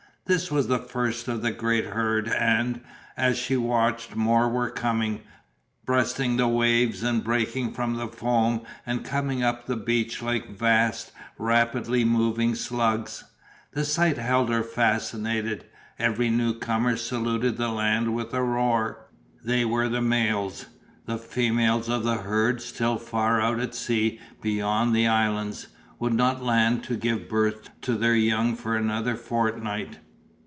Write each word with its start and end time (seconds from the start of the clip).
This 0.27 0.49
was 0.49 0.67
the 0.69 0.79
first 0.79 1.27
of 1.27 1.41
the 1.41 1.51
great 1.51 1.87
herd 1.87 2.29
and, 2.29 2.79
as 3.17 3.37
she 3.37 3.57
watched, 3.57 4.15
more 4.15 4.47
were 4.47 4.69
coming, 4.69 5.23
breasting 5.85 6.37
the 6.37 6.47
waves 6.47 7.03
and 7.03 7.21
breaking 7.21 7.73
from 7.73 7.95
the 7.97 8.07
foam 8.07 8.61
and 8.85 9.03
coming 9.03 9.43
up 9.43 9.65
the 9.65 9.75
beach 9.75 10.21
like 10.21 10.51
vast, 10.55 11.11
rapidly 11.37 12.05
moving 12.05 12.55
slugs. 12.55 13.25
The 13.73 13.83
sight 13.83 14.17
held 14.17 14.47
her 14.49 14.63
fascinated. 14.63 15.65
Every 15.99 16.29
newcomer 16.29 16.95
saluted 16.95 17.57
the 17.57 17.67
land 17.67 18.15
with 18.15 18.33
a 18.33 18.41
roar. 18.43 19.07
They 19.43 19.65
were 19.65 19.89
the 19.89 19.99
males; 20.01 20.65
the 21.07 21.17
females 21.17 21.89
of 21.89 22.05
the 22.05 22.19
herd, 22.19 22.61
still 22.61 22.97
far 22.97 23.41
out 23.41 23.59
at 23.59 23.75
sea 23.75 24.17
beyond 24.41 24.95
the 24.95 25.07
islands, 25.07 25.67
would 25.99 26.13
not 26.13 26.41
land 26.41 26.85
to 26.85 26.95
give 26.95 27.27
birth 27.27 27.69
to 27.81 27.95
their 27.95 28.15
young 28.15 28.55
for 28.55 28.77
another 28.77 29.17
fortnight. 29.17 29.97